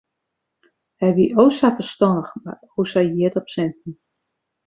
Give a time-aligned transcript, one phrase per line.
[1.01, 3.93] Hy wie o sa ferstannich mar o sa hjit op sinten.